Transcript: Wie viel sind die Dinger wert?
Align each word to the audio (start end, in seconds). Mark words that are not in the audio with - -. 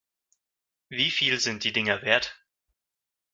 Wie 0.89 1.11
viel 1.11 1.39
sind 1.39 1.63
die 1.63 1.73
Dinger 1.73 2.01
wert? 2.01 2.35